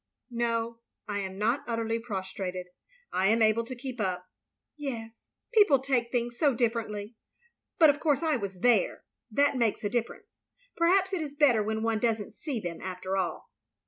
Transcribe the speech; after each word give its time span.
"No, 0.31 0.79
I 1.07 1.19
am 1.19 1.37
not 1.37 1.63
utterly 1.67 1.99
prostrated. 1.99 2.65
I 3.11 3.27
am 3.27 3.43
able 3.43 3.63
to 3.65 3.75
keep 3.75 4.01
up."" 4.01 4.25
Yes. 4.75 5.27
People 5.53 5.77
take 5.77 6.11
things 6.11 6.39
so 6.39 6.55
differently. 6.55 7.13
But 7.77 7.91
of 7.91 7.99
course 7.99 8.23
I 8.23 8.35
was 8.35 8.61
there. 8.61 9.03
That 9.29 9.57
makes 9.57 9.83
a 9.83 9.89
difference. 9.89 10.39
Perhaps 10.75 11.13
it 11.13 11.21
is 11.21 11.35
better 11.35 11.61
when 11.61 11.83
one 11.83 11.99
does 11.99 12.19
n*t 12.19 12.31
see 12.31 12.59
them, 12.59 12.81
after 12.81 13.15
all." 13.15 13.51